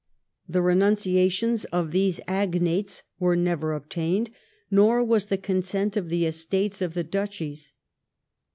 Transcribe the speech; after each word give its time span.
The 0.49 0.63
renunciations 0.63 1.65
of 1.65 1.91
these 1.91 2.19
'* 2.23 2.27
agnates" 2.41 3.03
were 3.19 3.35
never 3.35 3.79
obtained^ 3.79 4.31
nor 4.71 5.03
was 5.03 5.27
the 5.27 5.37
consent 5.37 5.95
of 5.95 6.09
the 6.09 6.25
Estates 6.25 6.81
of 6.81 6.95
the 6.95 7.03
Duchies. 7.03 7.71